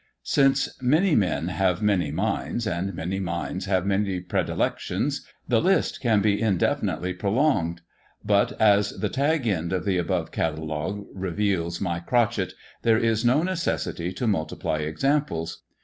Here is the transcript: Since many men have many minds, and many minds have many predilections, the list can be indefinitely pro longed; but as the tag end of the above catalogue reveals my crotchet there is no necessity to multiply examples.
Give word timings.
Since 0.23 0.81
many 0.81 1.13
men 1.13 1.49
have 1.49 1.83
many 1.83 2.09
minds, 2.09 2.65
and 2.65 2.95
many 2.95 3.19
minds 3.19 3.65
have 3.65 3.85
many 3.85 4.19
predilections, 4.19 5.23
the 5.47 5.61
list 5.61 6.01
can 6.01 6.21
be 6.21 6.41
indefinitely 6.41 7.13
pro 7.13 7.31
longed; 7.31 7.81
but 8.25 8.59
as 8.59 8.97
the 8.97 9.09
tag 9.09 9.45
end 9.45 9.71
of 9.71 9.85
the 9.85 9.99
above 9.99 10.31
catalogue 10.31 11.05
reveals 11.13 11.79
my 11.79 11.99
crotchet 11.99 12.53
there 12.81 12.97
is 12.97 13.23
no 13.23 13.43
necessity 13.43 14.11
to 14.13 14.25
multiply 14.25 14.79
examples. 14.79 15.61